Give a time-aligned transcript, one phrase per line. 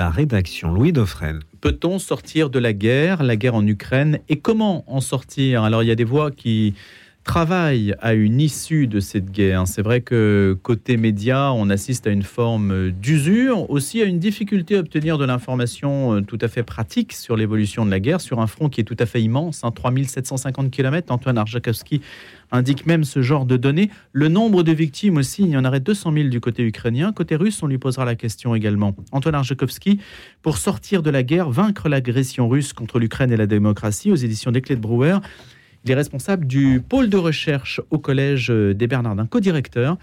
[0.00, 1.40] La rédaction Louis Dauphren.
[1.60, 5.64] Peut-on sortir de la guerre, la guerre en Ukraine, et comment en sortir?
[5.64, 6.74] Alors il y a des voix qui
[7.28, 9.68] travaillent à une issue de cette guerre.
[9.68, 14.76] C'est vrai que côté média, on assiste à une forme d'usure, aussi à une difficulté
[14.76, 18.40] à obtenir de l'information euh, tout à fait pratique sur l'évolution de la guerre, sur
[18.40, 21.12] un front qui est tout à fait immense, hein, 3750 km.
[21.12, 22.00] Antoine Arjakovski
[22.50, 23.90] indique même ce genre de données.
[24.12, 27.12] Le nombre de victimes aussi, il y en aurait 200 000 du côté ukrainien.
[27.12, 28.96] Côté russe, on lui posera la question également.
[29.12, 30.00] Antoine Arjakovski,
[30.40, 34.50] pour sortir de la guerre, vaincre l'agression russe contre l'Ukraine et la démocratie, aux éditions
[34.50, 35.18] des Clés de Brouwer,
[35.84, 39.96] il est responsable du pôle de recherche au Collège des Bernardins, co-directeur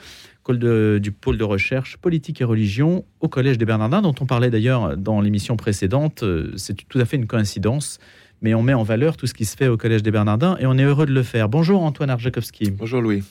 [0.47, 4.95] du pôle de recherche politique et religion au Collège des Bernardins, dont on parlait d'ailleurs
[4.95, 6.23] dans l'émission précédente.
[6.55, 7.97] C'est tout à fait une coïncidence,
[8.41, 10.67] mais on met en valeur tout ce qui se fait au Collège des Bernardins et
[10.67, 11.49] on est heureux de le faire.
[11.49, 12.69] Bonjour Antoine Arjakovski.
[12.71, 13.23] Bonjour Louis.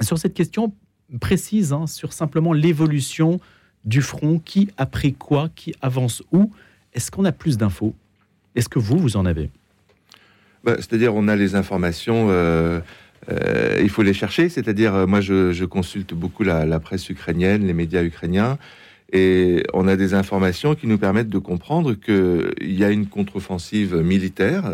[0.00, 0.72] Sur cette question
[1.20, 3.40] précise, hein, sur simplement l'évolution
[3.84, 6.52] du front, qui a pris quoi, qui avance où,
[6.94, 7.94] est-ce qu'on a plus d'infos?
[8.54, 9.50] Est-ce que vous, vous en avez?
[10.64, 12.80] Bah, c'est-à-dire, on a les informations, euh,
[13.30, 14.48] euh, il faut les chercher.
[14.48, 18.58] C'est-à-dire, euh, moi, je, consulte beaucoup la, presse ukrainienne, les médias ukrainiens,
[19.12, 23.96] et on a des informations qui nous permettent de comprendre qu'il y a une contre-offensive
[23.96, 24.70] militaire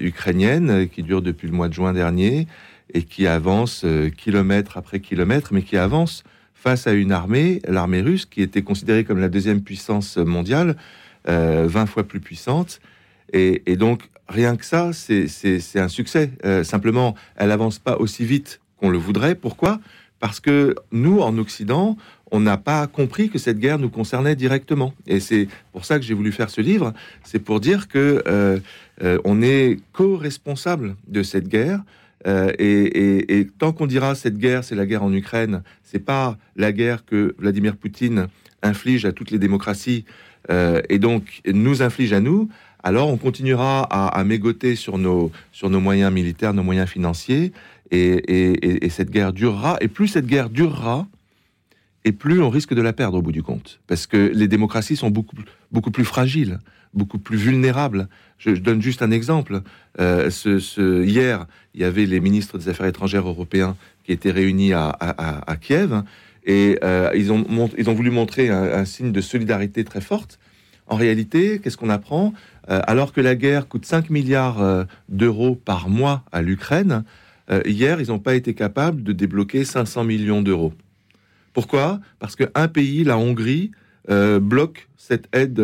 [0.00, 2.46] ukrainienne qui dure depuis le mois de juin dernier
[2.94, 3.84] et qui avance
[4.16, 9.04] kilomètre après kilomètre, mais qui avance face à une armée, l'armée russe, qui était considérée
[9.04, 10.74] comme la deuxième puissance mondiale,
[11.26, 12.80] 20 fois plus puissante.
[13.32, 16.30] Et, donc, rien que ça, c'est un succès.
[16.44, 19.34] Euh, simplement, elle avance pas aussi vite qu'on le voudrait.
[19.34, 19.80] Pourquoi?
[20.20, 21.96] Parce que nous, en Occident,
[22.30, 24.94] on n'a pas compris que cette guerre nous concernait directement.
[25.06, 26.92] Et c'est pour ça que j'ai voulu faire ce livre.
[27.22, 28.58] C'est pour dire que euh,
[29.02, 31.82] euh, on est co-responsable de cette guerre.
[32.26, 36.72] et, et, tant qu'on dira cette guerre, c'est la guerre en Ukraine, c'est pas la
[36.72, 38.26] guerre que Vladimir Poutine
[38.62, 40.04] inflige à toutes les démocraties
[40.88, 42.48] et donc nous inflige à nous
[42.86, 47.52] alors on continuera à, mégoter sur nos, sur nos moyens militaires, nos moyens financiers,
[47.90, 49.76] et, cette guerre durera.
[49.80, 51.08] Et plus cette guerre durera,
[52.04, 53.80] et plus on risque de la perdre au bout du compte.
[53.88, 55.34] Parce que les démocraties sont beaucoup,
[55.72, 56.60] beaucoup plus fragiles,
[56.94, 58.06] beaucoup plus vulnérables.
[58.38, 59.62] Je, donne juste un exemple.
[59.98, 60.30] Euh,
[60.76, 66.04] hier, il y avait les ministres des Affaires étrangères européens qui étaient réunis à, Kiev,
[66.44, 70.38] et euh, ils, ont, ils ont voulu montrer un signe de solidarité très forte.
[70.88, 72.32] En réalité, qu'est-ce qu'on apprend?
[72.68, 77.04] Alors que la guerre coûte 5 milliards euh, d'euros par mois à l'Ukraine,
[77.50, 80.72] euh, hier, ils n'ont pas été capables de débloquer 500 millions d'euros.
[81.52, 82.00] Pourquoi?
[82.18, 83.70] Parce qu'un pays, la Hongrie,
[84.40, 85.60] bloque cette aide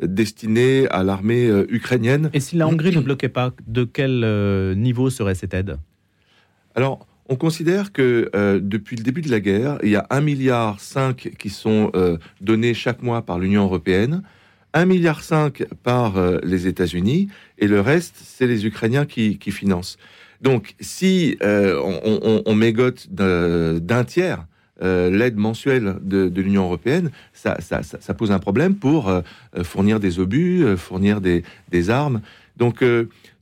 [0.00, 2.30] destinée à l'armée ukrainienne.
[2.32, 5.78] Et si la Hongrie ne bloquait pas, de quel niveau serait cette aide?
[6.76, 8.30] Alors, on considère que
[8.62, 10.76] depuis le début de la guerre, il y a 1,5 milliard
[11.38, 11.90] qui sont
[12.40, 14.22] donnés chaque mois par l'Union européenne.
[14.74, 15.20] 1,5 milliard
[15.82, 19.98] par euh, les États-Unis et le reste, c'est les Ukrainiens qui, financent.
[20.40, 21.78] Donc, si euh,
[22.46, 24.46] on, mégote d'un tiers
[24.82, 27.58] euh, l'aide mensuelle de, l'Union européenne, ça,
[28.16, 29.12] pose un problème pour
[29.62, 32.22] fournir des obus, fournir des, armes.
[32.56, 32.82] Donc,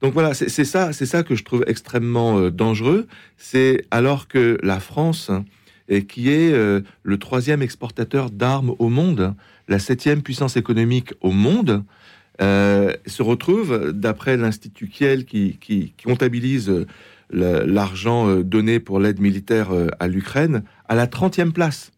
[0.01, 3.07] donc voilà, c'est ça, c'est ça que je trouve extrêmement dangereux.
[3.37, 5.31] C'est alors que la France,
[6.09, 9.35] qui est le troisième exportateur d'armes au monde,
[9.69, 11.85] la septième puissance économique au monde,
[12.41, 16.87] euh, se retrouve, d'après l'Institut Kiel qui, comptabilise euh,
[17.31, 21.91] l'argent euh, donné pour l'aide militaire à l'Ukraine, à la 30e place.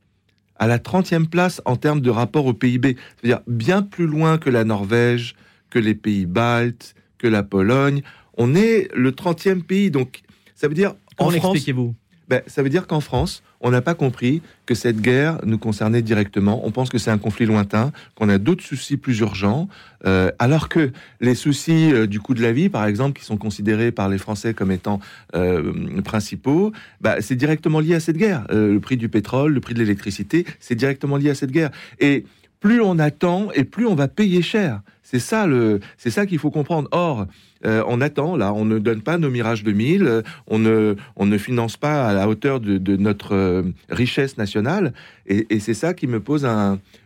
[0.57, 2.97] À la 30e place en termes de rapport au PIB.
[3.17, 5.35] C'est-à-dire bien plus loin que la Norvège,
[5.71, 8.03] que les pays baltes, que la Pologne.
[8.37, 9.91] On est le 30e pays.
[9.91, 10.21] Donc,
[10.55, 10.95] ça veut dire.
[11.17, 11.95] Comment expliquez-vous
[12.31, 16.01] ben, Ça veut dire qu'en France, on n'a pas compris que cette guerre nous concernait
[16.01, 16.65] directement.
[16.65, 19.69] On pense que c'est un conflit lointain, qu'on a d'autres soucis plus urgents,
[20.07, 23.37] euh, alors que les soucis euh, du coût de la vie, par exemple, qui sont
[23.37, 25.01] considérés par les Français comme étant
[25.35, 28.47] euh, principaux, bah, c'est directement lié à cette guerre.
[28.51, 31.71] le prix du pétrole, le prix de l'électricité, c'est directement lié à cette guerre.
[31.99, 32.25] Et
[32.61, 34.83] plus on attend et plus on va payer cher.
[35.03, 36.89] C'est ça le, c'est ça qu'il faut comprendre.
[36.93, 37.27] Or,
[37.67, 41.27] euh, on attend là, on ne donne pas nos mirages 2000, euh, on ne, on
[41.27, 44.93] ne finance pas à la hauteur de, notre euh, richesse nationale,
[45.27, 46.47] et, c'est ça qui me pose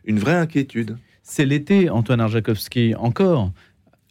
[0.05, 0.97] une vraie inquiétude.
[1.23, 3.51] C'est l'été, Antoine Arjakovski, encore.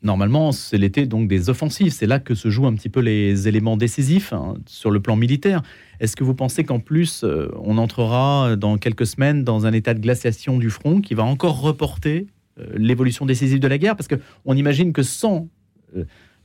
[0.03, 1.93] Normalement, c'est l'été donc des offensives.
[1.93, 5.15] C'est là que se jouent un petit peu les éléments décisifs hein, sur le plan
[5.15, 5.63] militaire.
[6.01, 10.01] Est-ce que vous pensez qu'en plus, on entrera dans quelques semaines dans un état de
[10.01, 12.27] glaciation du front qui va encore reporter
[12.75, 13.95] l'évolution décisive de la guerre?
[13.95, 15.47] Parce qu'on imagine que sans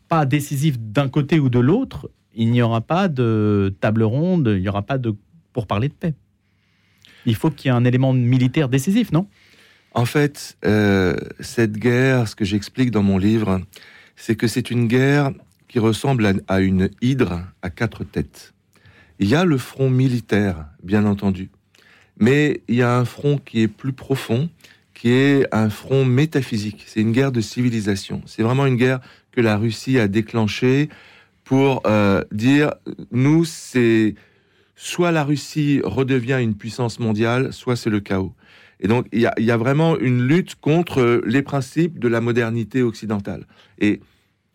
[0.09, 4.63] pas décisif d'un côté ou de l'autre, il n'y aura pas de table ronde, il
[4.63, 5.17] n'y aura pas de
[5.53, 6.15] pour parler de paix.
[7.27, 9.27] Il faut qu'il y ait un élément militaire décisif, non?
[9.95, 13.61] En fait, euh, cette guerre, ce que j'explique dans mon livre,
[14.17, 15.33] c'est que c'est une guerre
[15.69, 18.55] qui ressemble à, une hydre à quatre têtes.
[19.19, 21.51] Il y a le front militaire, bien entendu,
[22.19, 24.49] mais il y a un front qui est plus profond,
[24.95, 26.85] qui est un front métaphysique.
[26.87, 28.23] C'est une guerre de civilisation.
[28.27, 29.01] C'est vraiment une guerre
[29.33, 30.89] que la Russie a déclenchée
[31.45, 32.75] pour euh, dire,
[33.11, 34.15] nous, c'est
[34.77, 38.33] soit la Russie redevient une puissance mondiale, soit c'est le chaos.
[38.81, 43.47] Et donc, il y a, vraiment une lutte contre les principes de la modernité occidentale.
[43.81, 44.01] Et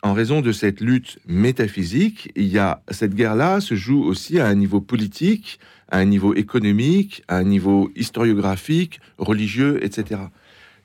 [0.02, 4.48] en raison de cette lutte métaphysique, il y a cette guerre-là se joue aussi à
[4.48, 5.60] un niveau politique,
[5.90, 10.22] à un niveau économique, à un niveau historiographique, religieux, etc.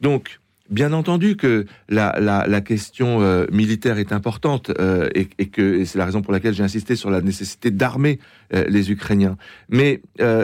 [0.01, 0.41] Donc,
[0.71, 6.23] bien entendu que la, question euh, militaire est importante euh, et, que c'est la raison
[6.23, 8.19] pour laquelle j'ai insisté sur la nécessité d'armer
[8.55, 9.37] euh, les Ukrainiens.
[9.69, 10.03] Mais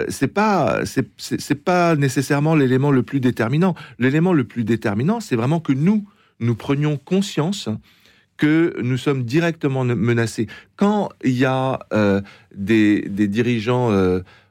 [0.09, 3.75] c'est pas c'est, pas nécessairement l'élément le plus déterminant.
[3.99, 6.07] L'élément le plus déterminant, c'est vraiment que nous
[6.41, 7.69] nous prenions conscience
[8.37, 10.49] que nous sommes directement menacés.
[10.77, 11.79] Quand il y a
[12.55, 13.91] des, dirigeants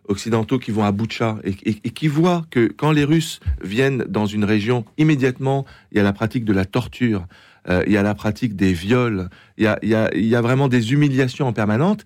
[0.07, 4.43] occidentaux qui vont à Boutcha et, qui voient que quand les Russes viennent dans une
[4.43, 7.25] région, immédiatement, il y a la pratique de la torture,
[7.69, 11.53] euh, il y a la pratique des viols, il y a, vraiment des humiliations en
[11.53, 12.03] permanente.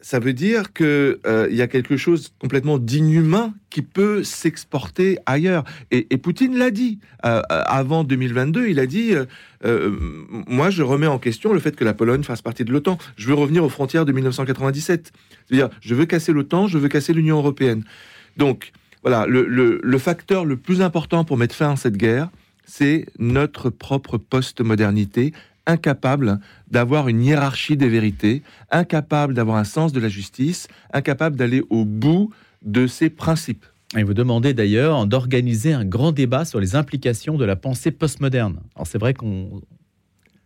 [0.00, 5.64] Ça veut dire que euh, y a quelque chose complètement d'inhumain qui peut s'exporter ailleurs.
[5.90, 8.68] Et, Poutine l'a dit euh, avant 2022.
[8.68, 9.26] Il a dit euh,
[9.64, 9.94] euh,
[10.48, 12.98] moi, je remets en question le fait que la Pologne fasse partie de l'OTAN.
[13.16, 15.12] Je veux revenir aux frontières de 1997.
[15.48, 17.84] C'est-à-dire, je veux casser l'OTAN, je veux casser l'Union européenne.
[18.36, 18.72] Donc,
[19.02, 19.46] voilà, le,
[19.82, 22.30] le facteur le plus important pour mettre fin à cette guerre,
[22.64, 25.32] c'est notre propre post-modernité
[25.66, 26.38] incapable
[26.70, 31.84] d'avoir une hiérarchie des vérités, incapable d'avoir un sens de la justice, incapable d'aller au
[31.84, 32.30] bout
[32.62, 33.66] de ses principes.
[33.96, 38.60] Et vous demandez d'ailleurs d'organiser un grand débat sur les implications de la pensée postmoderne.
[38.74, 39.62] Alors c'est vrai qu'on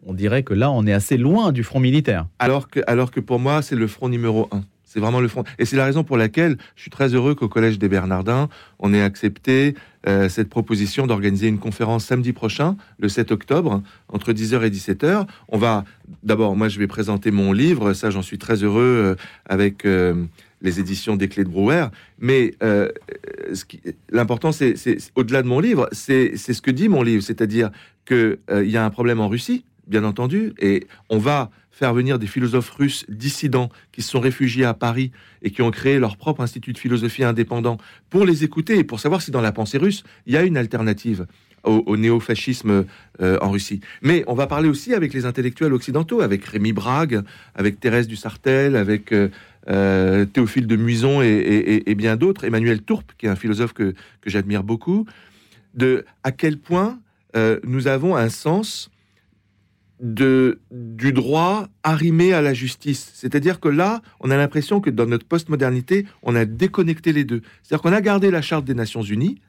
[0.05, 2.27] on dirait que là, on est assez loin du front militaire.
[2.39, 4.63] Alors que, alors que pour moi, c'est le front numéro un.
[4.93, 5.45] C'est vraiment le front.
[5.61, 8.49] Et c'est la raison pour laquelle je suis très heureux qu'au Collège des Bernardins,
[8.81, 9.77] on ait accepté
[10.09, 15.29] euh, cette proposition d'organiser une conférence samedi prochain, le 7 octobre, entre 10h et 17h.
[15.47, 15.85] On va,
[16.25, 17.93] d'abord, moi, je vais présenter mon livre.
[17.93, 19.15] Ça, j'en suis très heureux euh,
[19.49, 20.25] avec euh,
[20.61, 21.87] les éditions des Clés de Brouwer.
[22.19, 22.89] Mais euh,
[24.11, 24.75] l'important, c'est
[25.15, 27.71] au-delà de mon livre, c'est ce que dit mon livre, c'est-à-dire
[28.07, 32.27] qu'il y a un problème en Russie, bien entendu, et on va faire venir des
[32.27, 36.43] philosophes russes dissidents qui se sont réfugiés à Paris et qui ont créé leur propre
[36.43, 37.79] institut de philosophie indépendant.
[38.11, 40.59] Pour les écouter et pour savoir si dans la pensée russe, il y a une
[40.59, 41.27] alternative
[41.65, 42.85] au, au néofascisme
[43.23, 43.81] euh, en Russie.
[44.03, 47.23] Mais on va parler aussi avec les intellectuels occidentaux, avec Rémi Brague,
[47.55, 49.31] avec Thérèse du Sartel, avec euh,
[49.69, 53.95] euh, Théophile de Muison et, bien d'autres, Emmanuel Tourpe, qui est un philosophe que,
[54.27, 55.07] j'admire beaucoup,
[55.73, 56.99] de à quel point
[57.65, 58.91] nous avons un sens
[60.01, 63.11] de, du droit arrimé à la justice.
[63.15, 67.43] C'est-à-dire que là, on a l'impression que dans notre postmodernité, on a déconnecté les deux.
[67.63, 69.41] C'est-à-dire qu'on a gardé la Charte des Nations Unies,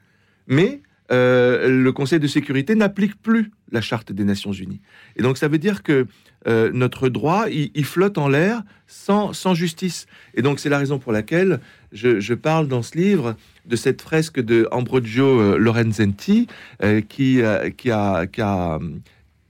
[0.46, 4.80] mais euh, le Conseil de sécurité n'applique plus la Charte des Nations Unies.
[5.16, 6.06] Et donc ça veut dire que
[6.46, 10.06] euh, notre droit, il, flotte en l'air sans, sans, justice.
[10.34, 11.60] Et donc c'est la raison pour laquelle
[11.92, 16.46] je, parle dans ce livre de cette fresque de Ambrogio euh, Lorenzenti
[17.08, 17.40] qui,
[17.76, 18.78] qui a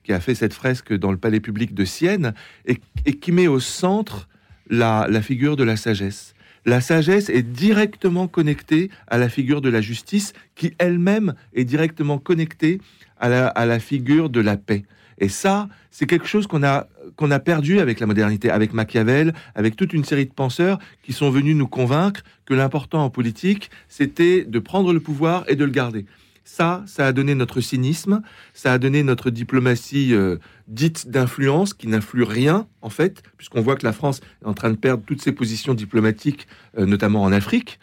[0.05, 2.35] qui a fait cette fresque dans le palais public de Sienne
[2.67, 2.79] et,
[3.15, 4.29] qui met au centre
[4.69, 6.35] la, la, figure de la sagesse.
[6.65, 12.19] La sagesse est directement connectée à la figure de la justice qui elle-même est directement
[12.19, 12.81] connectée
[13.19, 14.85] à la, à la, figure de la paix.
[15.19, 19.35] Et ça, c'est quelque chose qu'on a, qu'on a perdu avec la modernité, avec Machiavel,
[19.55, 23.71] avec toute une série de penseurs qui sont venus nous convaincre que l'important en politique,
[23.89, 26.07] c'était de prendre le pouvoir et de le garder.
[26.45, 28.23] Ça, ça a donné notre cynisme,
[28.53, 33.77] ça a donné notre diplomatie euh, dite d'influence qui n'influe rien en fait, puisqu'on voit
[33.77, 37.33] que la France est en train de perdre toutes ses positions diplomatiques, euh, notamment en
[37.33, 37.79] Afrique.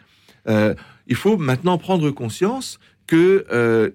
[0.48, 0.74] Euh,
[1.08, 3.44] il faut maintenant prendre conscience qu'il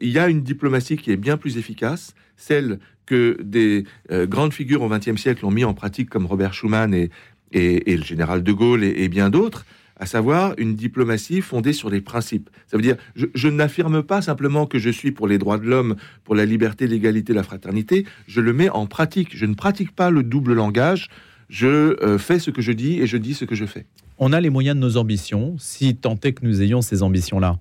[0.00, 4.88] y a une diplomatie qui est bien plus efficace, celle que des grandes figures au
[4.88, 7.10] XXe siècle ont mis en pratique, comme Robert Schuman et,
[7.52, 9.64] le général de Gaulle et bien d'autres
[9.96, 12.50] à savoir une diplomatie fondée sur les principes.
[12.66, 15.96] Ça veut dire, je, n'affirme pas simplement que je suis pour les droits de l'homme,
[16.24, 19.36] pour la liberté, l'égalité, la fraternité, je le mets en pratique.
[19.36, 21.08] Je ne pratique pas le double langage,
[21.48, 21.66] je
[22.02, 23.86] euh, fais ce que je dis et je dis ce que je fais.
[24.18, 27.58] On a les moyens de nos ambitions, si tant est que nous ayons ces ambitions-là.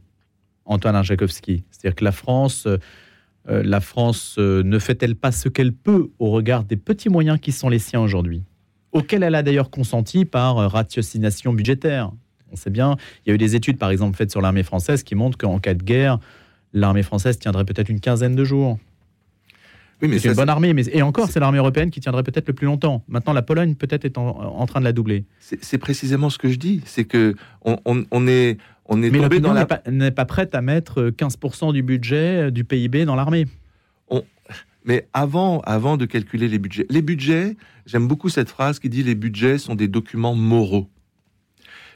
[0.66, 2.68] Antoine Arjakovski, c'est-à-dire que la France...
[3.50, 7.38] Euh, la France euh, ne fait-elle pas ce qu'elle peut au regard des petits moyens
[7.42, 8.44] qui sont les siens aujourd'hui?
[8.94, 12.12] Auquel elle a d'ailleurs consenti par ratiocination budgétaire.
[12.52, 12.96] On sait bien,
[13.26, 15.60] il y a eu des études, par exemple, faites sur l'armée française qui montrent qu'en
[15.60, 16.20] cas de guerre,
[16.72, 18.78] l'armée française tiendrait peut-être une quinzaine de jours.
[20.02, 22.48] Oui, mais c'est une bonne armée, mais et encore, c'est l'armée européenne qui tiendrait peut-être
[22.48, 23.04] le plus longtemps.
[23.08, 25.24] Maintenant, la Pologne peut-être est en, en train de la doubler.
[25.40, 26.82] c'est précisément ce que je dis.
[26.86, 29.66] C'est que on, on- on est, on est Mais tombé dans n'est la.
[29.66, 33.46] pas, n'est pas prête à mettre 15% du budget euh, du PIB dans l'armée.
[34.86, 39.04] Mais avant, avant de calculer les budgets, les budgets, j'aime beaucoup cette phrase qui dit
[39.04, 40.90] les budgets sont des documents moraux.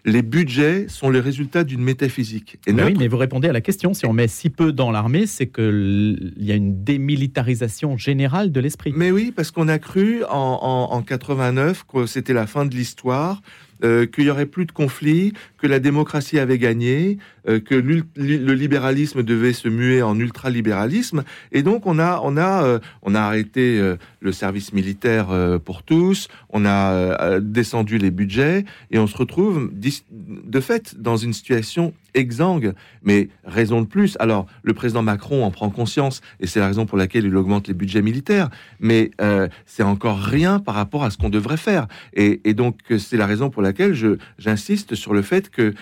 [0.06, 2.60] Les budgets sont le résultat d'une métaphysique.
[2.66, 3.94] Et oui, mais vous répondez à la question.
[3.94, 8.60] Si on met si peu dans l'armée, c'est qu'il y a une démilitarisation générale de
[8.62, 8.94] l'esprit.
[8.96, 10.30] Mais oui, parce qu'on a cru en,
[10.62, 13.42] en, en 89 que c'était la fin de l'histoire,
[13.84, 17.18] euh, qu'il y aurait plus de conflits, que la démocratie avait gagné,
[17.48, 22.64] euh, que le libéralisme devait se muer en ultralibéralisme, et donc on a on a
[22.64, 23.80] euh, on a arrêté
[24.20, 25.28] le service militaire
[25.64, 31.34] pour tous, on a descendu les budgets, et on se retrouve de fait dans une
[31.34, 32.74] situation exsangue.
[33.04, 34.18] Mais raison de plus.
[34.20, 37.68] Alors le président Macron en prend conscience, et c'est la raison pour laquelle il augmente
[37.68, 38.50] les budgets militaires
[38.80, 41.88] mais euh, c'est encore rien par rapport à ce qu'on devrait faire.
[42.14, 43.94] Et, donc, c'est la raison pour laquelle
[44.38, 45.74] j'insiste sur le fait que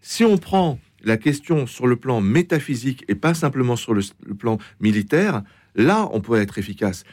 [0.00, 4.02] si on prend la question sur le plan métaphysique et pas simplement sur le
[4.36, 5.42] plan militaire,
[5.74, 7.04] là, on peut être efficace.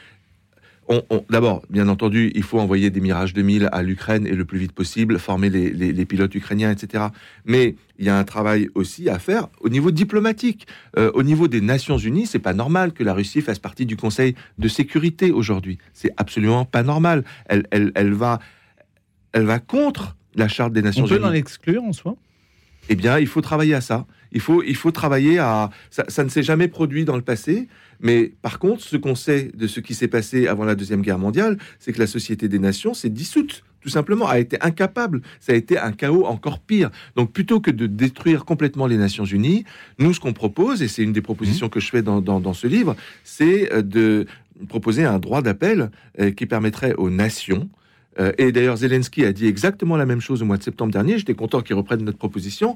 [0.87, 4.45] On- on- D'abord, bien entendu, il faut envoyer des Mirage 2000 à l'Ukraine et le
[4.45, 7.05] plus vite possible, former les, les- les pilotes ukrainiens, etc.
[7.43, 10.67] Mais il y a un travail aussi à faire au niveau diplomatique.
[10.97, 13.97] Euh, au niveau des Nations Unies, c'est pas normal que la Russie fasse partie du
[13.97, 15.79] Conseil de sécurité aujourd'hui.
[15.93, 17.23] C'est absolument pas normal.
[17.47, 18.39] Elle, elle, elle va,
[19.33, 21.23] elle va contre la charte des Nations On peut Unies.
[21.23, 22.15] l'en exclure en soi?
[22.89, 24.05] Eh bien, il faut travailler à ça.
[24.31, 25.71] Il faut, il faut travailler à.
[25.89, 27.67] Ça, ça ne s'est jamais produit dans le passé,
[27.99, 31.19] mais par contre, ce qu'on sait de ce qui s'est passé avant la Deuxième Guerre
[31.19, 35.21] mondiale, c'est que la Société des Nations s'est dissoute, tout simplement, a été incapable.
[35.39, 36.89] Ça a été un chaos encore pire.
[37.15, 39.63] Donc, plutôt que de détruire complètement les Nations Unies,
[39.99, 42.53] nous, ce qu'on propose, et c'est une des propositions que je fais dans, dans, dans
[42.53, 44.25] ce livre, c'est euh, de
[44.67, 47.69] proposer un droit d'appel euh, qui permettrait aux nations
[48.19, 51.17] euh, et d'ailleurs, Zelensky a dit exactement la même chose au mois de septembre dernier.
[51.17, 52.75] J'étais content qu'il reprenne notre proposition,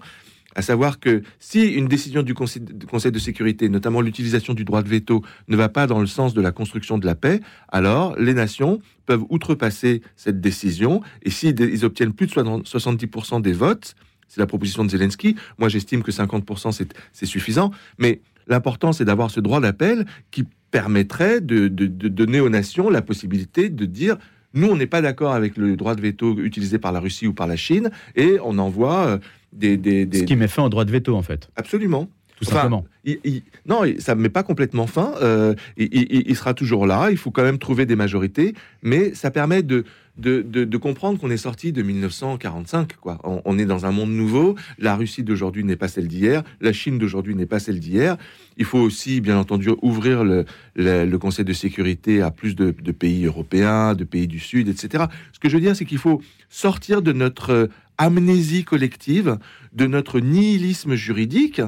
[0.55, 4.89] à savoir que si une décision du Conseil, de sécurité, notamment l'utilisation du droit de
[4.89, 7.39] veto, ne va pas dans le sens de la construction de la paix,
[7.69, 11.01] alors les nations peuvent outrepasser cette décision.
[11.23, 13.95] Et s'ils ils obtiennent plus de 70% des votes,
[14.27, 15.35] c'est la proposition de Zelensky.
[15.57, 16.71] Moi, j'estime que 50%
[17.13, 17.71] c'est suffisant.
[17.97, 23.01] Mais l'important, c'est d'avoir ce droit d'appel qui permettrait de- de donner aux nations la
[23.01, 24.17] possibilité de dire
[24.53, 27.33] nous, on n'est pas d'accord avec le droit de veto utilisé par la Russie ou
[27.33, 29.17] par la Chine, et on envoie euh,
[29.53, 32.07] des, des, des- Ce qui met fin au droit de veto, en fait, absolument.
[32.39, 32.85] Tout Enfin, simplement.
[33.05, 35.13] Il- il- non, ça ne met pas complètement fin.
[35.21, 37.09] euh, il, sera toujours là.
[37.11, 39.83] Il faut quand même trouver des majorités, mais ça permet de,
[40.17, 42.95] de, de- de comprendre qu'on est sorti de 1945.
[42.97, 43.19] Quoi.
[43.23, 44.55] On, on est dans un monde nouveau.
[44.77, 46.43] La Russie d'aujourd'hui n'est pas celle d'hier.
[46.61, 48.17] La Chine d'aujourd'hui n'est pas celle d'hier.
[48.57, 52.73] Il faut aussi, bien entendu, ouvrir le, le- le Conseil de sécurité à plus de,
[52.81, 55.05] de pays européens, de pays du Sud, etc.
[55.33, 57.67] Ce que je veux dire, c'est qu'il faut sortir de notre euh,
[57.97, 59.37] amnésie collective,
[59.73, 61.61] de notre nihilisme juridique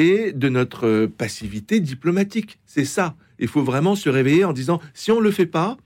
[0.00, 2.58] et de notre euh, passivité diplomatique.
[2.64, 3.14] C'est ça.
[3.38, 5.76] Il faut vraiment se réveiller en disant si on ne le fait pas,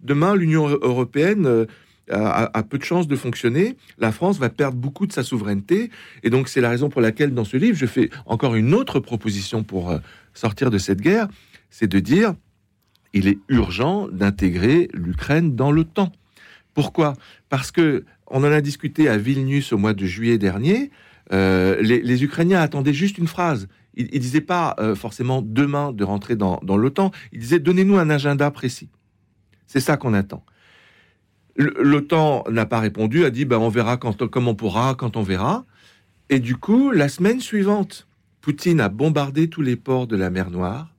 [0.00, 1.66] demain l'Union eu- européenne euh,
[2.10, 3.76] a, a peu de chances de fonctionner.
[3.98, 5.90] La France va perdre beaucoup de sa souveraineté.
[6.22, 9.00] Et donc c'est la raison pour laquelle dans ce livre, je fais encore une autre
[9.00, 9.98] proposition pour euh,
[10.34, 11.28] sortir de cette guerre,
[11.70, 12.34] c'est de dire
[13.12, 16.12] il est urgent d'intégrer l'Ukraine dans l'OTAN.
[16.74, 17.14] Pourquoi?
[17.48, 20.90] Parce que on en a discuté à Vilnius au mois de juillet dernier.
[21.32, 23.68] Euh, les, Ukrainiens attendaient juste une phrase.
[23.94, 27.10] Ils ne disaient pas euh, forcément demain de rentrer dans, l'OTAN.
[27.32, 28.88] Ils disaient donnez-nous un agenda précis.
[29.66, 30.44] C'est ça qu'on attend.
[31.56, 35.22] L'OTAN n'a pas répondu, a dit ben, on verra quand, comme on pourra, quand on
[35.22, 35.64] verra.
[36.28, 38.08] Et du coup, la semaine suivante,
[38.40, 40.94] Poutine a bombardé tous les ports de la mer Noire,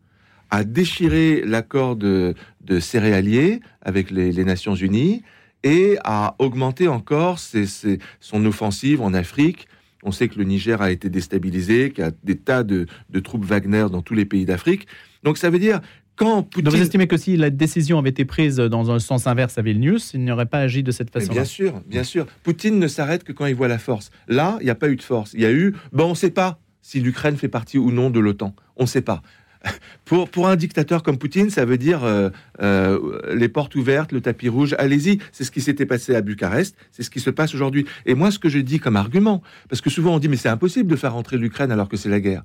[0.50, 5.24] a déchiré l'accord de, de céréaliers avec les, Nations Unies
[5.64, 9.68] et a augmenté encore son offensive en Afrique.
[10.06, 13.20] On sait que le Niger a été déstabilisé, qu'il y a des tas de, de
[13.20, 14.88] troupes Wagner dans tous les pays d'Afrique.
[15.24, 15.82] Donc ça veut dire,
[16.16, 16.82] quand Donc vous Poutine...
[16.82, 20.24] estimez que si la décision avait été prise dans un sens inverse à Vilnius, il
[20.24, 22.26] n'aurait pas agi de cette façon bien sûr, bien sûr.
[22.44, 24.12] Poutine ne s'arrête que quand il voit la force.
[24.28, 25.34] Là, il n'y a pas eu de force.
[25.34, 28.10] Il y a eu, bon, on ne sait pas si l'Ukraine fait partie ou non
[28.12, 28.56] de l'OTAN.
[28.78, 29.24] On ne sait pas.
[30.06, 32.30] Pour, un dictateur comme Poutine, ça veut dire euh,
[32.62, 35.20] euh, les portes ouvertes, le tapis rouge, allez-y.
[35.32, 37.86] C'est ce qui s'était passé à Bucarest, c'est ce qui se passe aujourd'hui.
[38.06, 40.50] Et moi, ce que je dis comme argument, parce que souvent on dit, mais c'est
[40.50, 42.44] impossible de faire rentrer l'Ukraine alors que c'est la guerre.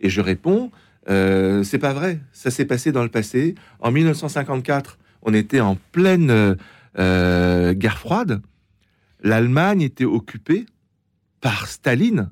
[0.00, 0.70] Et je réponds,
[1.08, 2.20] euh, c'est pas vrai.
[2.32, 3.54] Ça s'est passé dans le passé.
[3.80, 6.56] En 1954, on était en pleine
[6.98, 8.42] euh, guerre froide.
[9.22, 10.66] L'Allemagne était occupée
[11.40, 12.30] par Staline.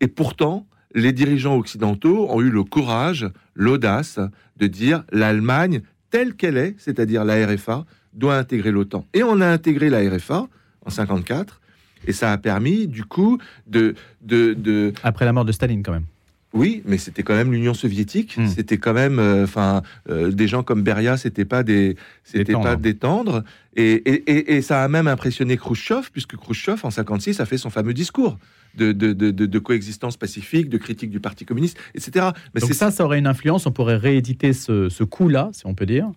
[0.00, 0.66] Et pourtant,
[0.98, 4.18] les dirigeants occidentaux ont eu le courage, l'audace
[4.56, 9.06] de dire l'Allemagne telle qu'elle est, c'est-à-dire la RFA, doit intégrer l'OTAN.
[9.14, 10.48] Et on a intégré la RFA
[10.84, 11.60] en 54,
[12.06, 13.94] et ça a permis, du coup, de...
[14.22, 14.92] de, de...
[15.02, 16.06] Après la mort de Staline, quand même.
[16.54, 18.36] Oui, mais c'était quand même l'Union soviétique.
[18.38, 18.46] Hmm.
[18.46, 22.74] C'était quand même, euh, enfin, euh, des gens comme Beria, c'était pas des, c'était pas
[22.76, 23.44] des tendres.
[23.76, 27.58] Et, et, et- et ça a même impressionné Khrouchtchev, puisque Khrouchtchev en 56 a fait
[27.58, 28.38] son fameux discours
[28.76, 32.28] de, de, de, de- de coexistence pacifique, de critique du Parti communiste, etc.
[32.54, 33.66] Mais Donc ça, ça aurait une influence.
[33.66, 36.10] On pourrait rééditer ce, ce coup-là, si on peut dire,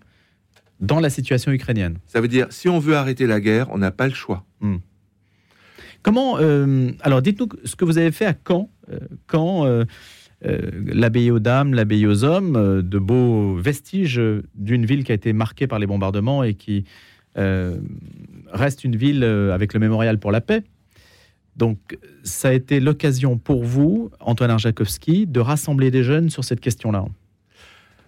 [0.79, 1.97] dans la situation ukrainienne.
[2.07, 4.45] Ça veut dire, si on veut arrêter la guerre, on n'a pas le choix.
[6.03, 8.69] Comment euh, Alors, dites-nous ce que vous avez fait à Caen,
[9.27, 9.65] quand
[10.41, 15.15] l'abbaye aux dames, l'abbaye aux hommes, euh, de beaux vestiges euh, d'une ville qui a
[15.15, 16.85] été marquée par les bombardements et qui
[17.37, 17.77] euh,
[18.51, 20.63] reste une ville euh, avec le mémorial pour la paix.
[21.55, 21.77] Donc,
[22.23, 27.05] ça a été l'occasion pour vous, Antoine Arjakovski, de rassembler des jeunes sur cette question-là.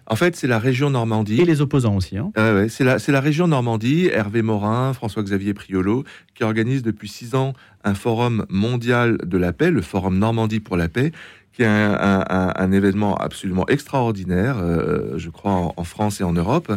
[0.06, 1.40] En fait, c'est la région Normandie.
[1.40, 2.18] Et les opposants aussi.
[2.18, 2.30] hein.
[2.36, 7.54] Ouais, c'est la, la région Normandie, Hervé Morin, François-Xavier Priolo, qui organise depuis six ans
[7.84, 11.12] un forum mondial de la paix, le Forum Normandie pour la paix,
[11.54, 12.24] qui est un,
[12.56, 16.72] un- événement absolument extraordinaire, euh, je crois, en, en France et en Europe,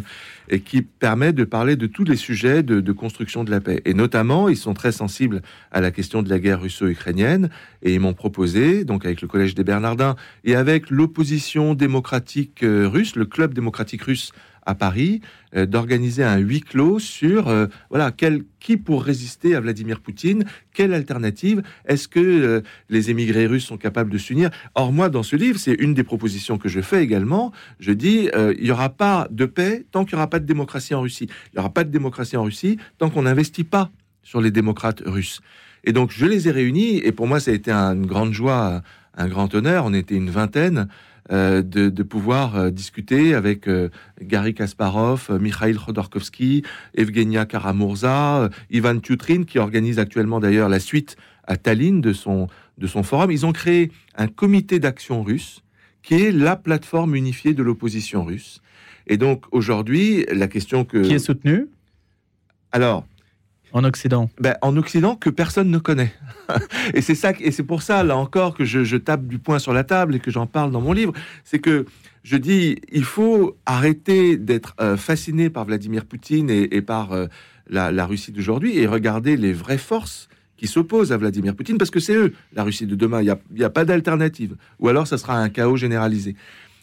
[0.50, 3.82] et qui permet de parler de tous les sujets de, de construction de la paix.
[3.86, 5.42] Et notamment, ils sont très sensibles
[5.72, 7.50] à la question de la guerre russo-ukrainienne,
[7.82, 12.88] et ils m'ont proposé, donc avec le Collège des Bernardins, et avec l'opposition démocratique euh,
[12.88, 14.32] russe, le Club démocratique russe
[14.68, 15.22] à Paris,
[15.56, 20.44] euh, d'organiser un huis clos sur euh, voilà quel, qui pour résister à Vladimir Poutine,
[20.74, 24.50] quelle alternative, est-ce que euh, les émigrés russes sont capables de s'unir?
[24.76, 27.52] Or moi dans ce livre, c'est une des propositions que je fais également.
[27.80, 30.94] Je dis il n'y aura pas de paix tant qu'il n'y aura pas de démocratie
[30.94, 31.28] en Russie.
[31.30, 33.90] Il n'y aura pas de démocratie en Russie tant qu'on n'investit pas
[34.22, 35.40] sur les démocrates russes.
[35.86, 38.34] Et donc je les ai réunis et pour moi ça a été un- une grande
[38.34, 38.82] joie,
[39.16, 39.86] un grand honneur.
[39.86, 40.90] On était une vingtaine
[41.30, 43.90] de, de pouvoir euh, discuter avec euh,
[44.22, 50.80] Gary Kasparov, euh, Mikhail Khodorkovsky, Evgenia Karamurza, euh, Ivan Tutrin, qui organise actuellement d'ailleurs la
[50.80, 53.32] suite à Tallinn de son, de son forum.
[53.32, 55.64] Ils ont créé un comité d'action russe
[56.02, 58.62] qui est la plateforme unifiée de l'opposition russe.
[59.08, 61.00] Et donc aujourd'hui, la question que...
[61.00, 61.68] Qui est soutenu
[62.72, 63.06] Alors,
[63.74, 66.14] en Occident ben, en Occident que personne ne connaît.
[66.94, 69.74] et c'est ça, et c'est pour ça là encore que je, tape du poing sur
[69.74, 71.86] la table et que j'en parle dans mon livre, c'est que
[72.24, 77.28] je dis il faut arrêter d'être euh, fasciné par Vladimir Poutine et, par euh,
[77.70, 82.00] la, Russie d'aujourd'hui et regarder les vraies forces qui s'opposent à Vladimir Poutine parce que
[82.00, 83.22] c'est eux la Russie de demain.
[83.22, 84.56] Il n'y a, a pas d'alternative.
[84.80, 86.36] Ou alors ça sera un chaos généralisé.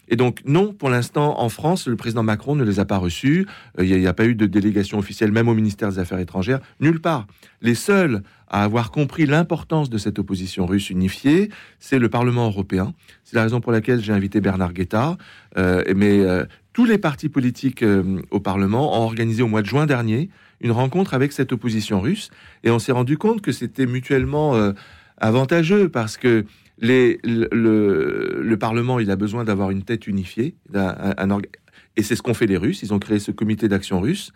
[0.09, 3.47] Et donc, non, pour l'instant, en France, le président Macron ne les a pas reçus.
[3.79, 6.59] Euh, Il n'y a, pas eu de délégation officielle, même au ministère des Affaires étrangères,
[6.79, 7.27] nulle part.
[7.61, 12.93] Les seuls à avoir compris l'importance de cette opposition russe unifiée, c'est le Parlement européen.
[13.23, 15.17] C'est la raison pour laquelle j'ai invité Bernard Guetta.
[15.57, 17.83] Euh, mais euh, tous les partis politiques
[18.31, 20.29] au Parlement ont organisé au mois de juin dernier
[20.61, 22.29] une rencontre avec cette opposition russe.
[22.63, 24.73] Et on s'est rendu compte que c'était mutuellement
[25.25, 26.45] avantageux parce que
[26.79, 30.55] le, le, le Parlement, il a besoin d'avoir une tête unifiée.
[31.95, 32.81] et c'est ce qu'ont fait les Russes.
[32.83, 34.31] Ils ont créé ce comité d'action russe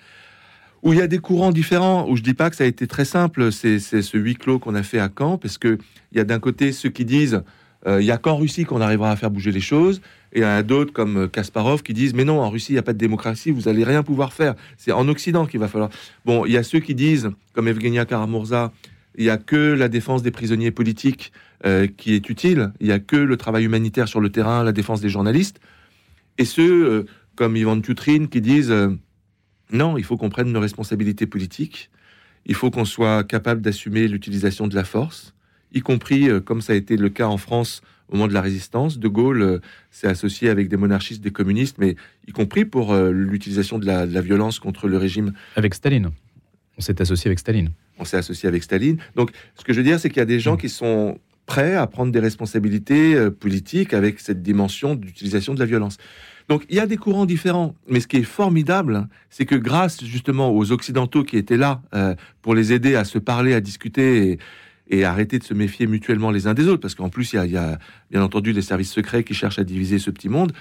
[0.83, 2.87] où il y a des courants différents, où je dis pas que ça a été
[2.87, 5.77] très simple, c'est ce huis clos qu'on a fait à Caen, parce que
[6.11, 7.43] il y a d'un côté ceux qui disent
[7.87, 10.01] euh, il y a qu'en Russie qu'on arrivera à faire bouger les choses,
[10.33, 12.75] et il y a d'autres comme euh, Kasparov qui disent mais non, en Russie il
[12.75, 15.67] n'y a pas de démocratie, vous allez rien pouvoir faire, c'est en Occident qu'il va
[15.67, 15.89] falloir.
[16.25, 18.71] Bon, il y a ceux qui disent, comme Evgenia Karamurza,
[19.15, 21.31] il y a que la défense des prisonniers politiques
[21.65, 24.71] euh, qui est utile, il y a que le travail humanitaire sur le terrain, la
[24.71, 25.59] défense des journalistes,
[26.37, 28.89] et ceux euh, comme Ivan Tutrin qui disent euh,
[29.71, 31.89] non, il faut qu'on prenne nos responsabilités politiques.
[32.45, 35.35] Il faut qu'on soit capable d'assumer l'utilisation de la force,
[35.73, 38.97] y compris, comme ça a été le cas en France au moment de la résistance.
[38.97, 41.95] De Gaulle s'est associé avec des monarchistes, des communistes, mais
[42.27, 45.33] y compris pour l'utilisation de de la violence contre le régime.
[45.55, 46.09] Avec Staline.
[46.79, 47.71] On s'est associé avec Staline.
[47.99, 48.97] On s'est associé avec Staline.
[49.15, 51.75] Donc, ce que je veux dire, c'est qu'il y a des gens qui sont prêts
[51.75, 55.97] à prendre des responsabilités euh, politiques avec cette dimension d'utilisation de la violence.
[56.47, 60.03] Donc il y a des courants différents, mais ce qui est formidable, c'est que grâce
[60.03, 64.31] justement aux Occidentaux qui étaient là euh, pour les aider à se parler, à discuter
[64.31, 64.39] et,
[64.89, 67.39] et arrêter de se méfier mutuellement les uns des autres, parce qu'en plus il y,
[67.39, 67.79] a, il y a
[68.11, 70.51] bien entendu les services secrets qui cherchent à diviser ce petit monde,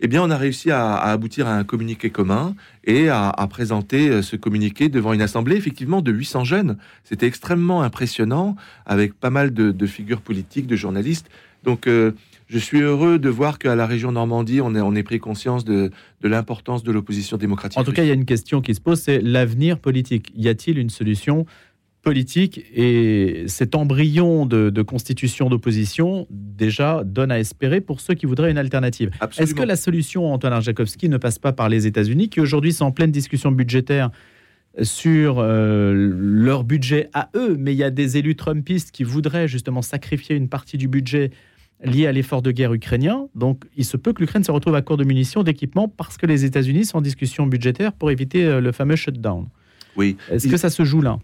[0.00, 3.46] eh bien on a réussi à, à aboutir à un communiqué commun et à, à
[3.46, 6.76] présenter euh, ce communiqué devant une assemblée effectivement de 800 jeunes.
[7.04, 11.28] C'était extrêmement impressionnant avec pas mal de, de figures politiques, de journalistes.
[11.64, 12.12] Donc euh,
[12.48, 15.64] je suis heureux de voir qu'à la région Normandie, on ait, on ait pris conscience
[15.64, 17.78] de, de l'importance de l'opposition démocratique.
[17.78, 20.32] En tout cas, il y a une question qui se pose, c'est l'avenir politique.
[20.36, 21.46] Y a-t-il une solution
[22.02, 28.50] politique et cet embryon de, constitution d'opposition déjà donne à espérer pour ceux qui voudraient
[28.50, 29.10] une alternative.
[29.38, 32.86] Est-ce que la solution, Antoine Arjakovski, ne passe pas par les États-Unis, qui aujourd'hui sont
[32.86, 34.10] en pleine discussion budgétaire
[34.82, 39.48] sur euh, leur budget à eux, mais il y a des élus trumpistes qui voudraient
[39.48, 41.30] justement sacrifier une partie du budget
[41.82, 43.26] lié à l'effort de guerre ukrainien?
[43.34, 46.26] Donc, il se peut que l'Ukraine se retrouve à court de munitions, d'équipements, parce que
[46.26, 49.48] les États-Unis sont en discussion budgétaire pour éviter euh, le fameux shutdown.
[49.96, 50.16] Oui.
[50.30, 51.18] Est-ce que ça se joue là?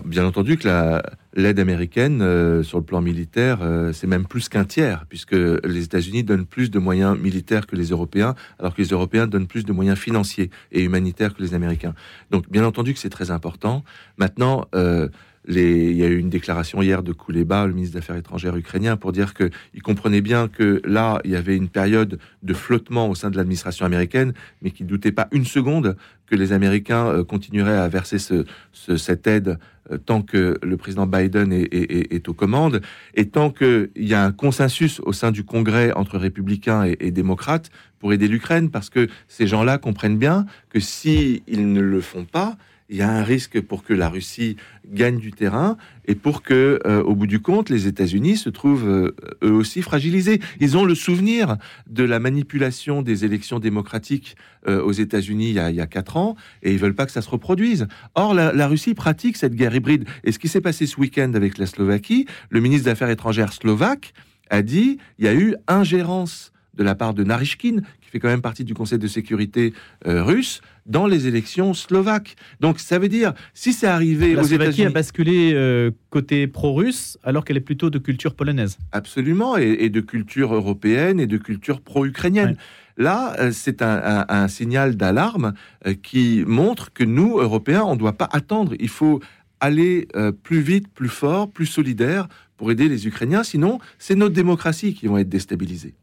[0.00, 1.02] Bien entendu que
[1.34, 5.84] l'aide américaine euh, sur le plan militaire, euh, c'est même plus qu'un tiers, puisque les
[5.84, 9.64] États-Unis donnent plus de moyens militaires que les Européens, alors que les Européens donnent plus
[9.64, 11.94] de moyens financiers et humanitaires que les Américains.
[12.30, 13.84] Donc bien entendu que c'est très important.
[14.16, 15.08] Maintenant, euh,
[15.48, 18.96] il y a eu une déclaration hier de Kouleba, le ministre des Affaires étrangères ukrainien,
[18.96, 23.14] pour dire qu'il comprenait bien que là, il y avait une période de flottement au
[23.14, 27.24] sein de l'administration américaine, mais qu'il ne doutait pas une seconde que les Américains euh,
[27.24, 28.18] continueraient à verser
[28.72, 29.58] cette aide
[29.90, 32.80] euh, tant que le président Biden est, aux commandes,
[33.14, 37.70] et tant qu'il y a un consensus au sein du Congrès entre républicains et, démocrates
[37.98, 42.56] pour aider l'Ukraine, parce que ces gens-là comprennent bien que s'ils ne le font pas,
[42.92, 46.78] il y a un risque pour que la Russie gagne du terrain et pour que,
[46.86, 50.40] euh, au bout du compte, les États-Unis se trouvent euh, eux aussi fragilisés.
[50.60, 51.56] Ils ont le souvenir
[51.88, 54.36] de la manipulation des élections démocratiques
[54.68, 57.30] euh, aux États-Unis il, y a quatre ans et ils veulent pas que ça se
[57.30, 57.88] reproduise.
[58.14, 60.06] Or, la, la Russie pratique cette guerre hybride.
[60.22, 63.54] Et ce qui s'est passé ce week-end avec la Slovaquie, le ministre des Affaires étrangères
[63.54, 64.12] slovaque
[64.50, 68.28] a dit il y a eu ingérence de la part de Narishkin, qui fait quand
[68.28, 69.74] même partie du Conseil de sécurité
[70.06, 72.36] russe, dans les élections slovaques.
[72.60, 74.86] Donc ça veut dire, si c'est arrivé la aux États-Unis...
[74.86, 78.78] a basculé euh, côté pro-russe alors qu'elle est plutôt de culture polonaise.
[78.92, 82.56] Absolument, et, de culture européenne et de culture pro-ukrainienne.
[82.96, 85.54] Là, euh, c'est un, signal d'alarme
[85.86, 88.74] euh, qui montre que nous, Européens, on ne doit pas attendre.
[88.78, 89.20] Il faut
[89.60, 90.08] aller
[90.42, 93.44] plus vite, plus fort, plus solidaire pour aider les Ukrainiens.
[93.44, 95.94] Sinon, c'est notre démocratie qui vont être déstabilisées.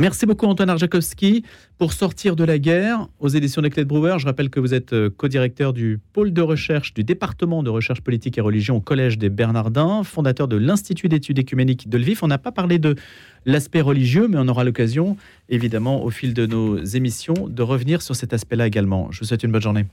[0.00, 1.42] Merci beaucoup Antoine Arjakovski
[1.76, 4.14] pour sortir de la guerre aux éditions des Clés Brouwer.
[4.20, 8.00] Je rappelle que vous êtes euh, co-directeur du pôle de recherche du département de recherche
[8.00, 12.20] politique et religion au Collège des Bernardins, fondateur de l'Institut d'études écuméniques de Lviv.
[12.22, 12.94] On n'a pas parlé de
[13.44, 15.16] l'aspect religieux, mais on aura l'occasion,
[15.48, 19.10] évidemment, au fil de nos émissions, de revenir sur cet aspect-là également.
[19.10, 19.84] Je vous souhaite une bonne journée.